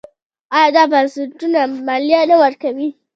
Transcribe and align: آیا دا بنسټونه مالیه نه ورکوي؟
آیا 0.57 0.69
دا 0.75 0.83
بنسټونه 0.91 1.59
مالیه 1.87 2.21
نه 2.29 2.35
ورکوي؟ 2.43 2.89